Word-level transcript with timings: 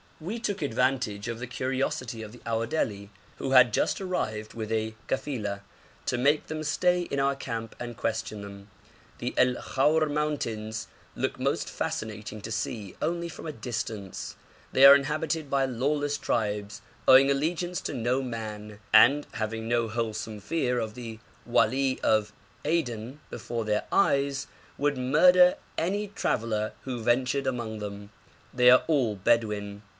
We 0.19 0.37
took 0.39 0.61
advantage 0.61 1.27
of 1.27 1.39
the 1.39 1.47
curiosity 1.47 2.21
of 2.21 2.31
the 2.31 2.39
Aòdeli, 2.39 3.09
who 3.37 3.51
had 3.51 3.73
just 3.73 3.99
arrived 3.99 4.53
with 4.53 4.71
a 4.71 4.93
kafila, 5.07 5.61
to 6.07 6.17
make 6.17 6.45
them 6.45 6.63
stay 6.63 7.03
in 7.03 7.19
our 7.19 7.35
camp 7.35 7.75
and 7.79 7.97
question 7.97 8.41
them. 8.41 8.67
The 9.17 9.33
El 9.37 9.55
Khaur 9.55 10.11
mountains 10.11 10.87
look 11.15 11.39
most 11.39 11.69
fascinating 11.69 12.39
to 12.41 12.51
see 12.51 12.95
only 13.01 13.29
from 13.29 13.45
a 13.47 13.51
distance: 13.51 14.35
they 14.71 14.85
are 14.85 14.95
inhabited 14.95 15.49
by 15.49 15.65
lawless 15.65 16.17
tribes 16.19 16.81
owing 17.07 17.29
allegiance 17.31 17.81
to 17.81 17.93
no 17.93 18.21
man, 18.21 18.79
and, 18.93 19.25
having 19.33 19.67
no 19.67 19.87
wholesome 19.87 20.39
fear 20.39 20.79
of 20.79 20.93
the 20.93 21.17
Wali 21.45 21.99
of 22.01 22.31
Aden 22.63 23.19
before 23.31 23.65
their 23.65 23.85
eyes, 23.91 24.45
would 24.79 24.97
murder 24.97 25.55
any 25.79 26.07
traveller 26.09 26.73
who 26.83 27.01
ventured 27.01 27.47
among 27.47 27.79
them; 27.79 28.11
they 28.53 28.69
are 28.69 28.83
all 28.87 29.15
Bedouin. 29.15 29.81